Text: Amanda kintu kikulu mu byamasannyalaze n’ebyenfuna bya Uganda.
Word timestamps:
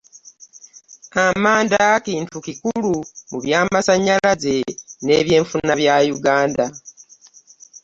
Amanda 1.25 1.83
kintu 2.05 2.37
kikulu 2.45 2.93
mu 3.29 3.37
byamasannyalaze 3.43 4.55
n’ebyenfuna 5.05 5.71
bya 5.79 5.95
Uganda. 6.15 6.65